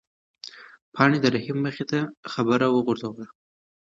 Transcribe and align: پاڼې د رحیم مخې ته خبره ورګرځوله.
پاڼې 0.95 1.17
د 1.21 1.25
رحیم 1.35 1.57
مخې 1.65 1.85
ته 1.91 1.99
خبره 2.33 2.67
ورګرځوله. 2.69 3.25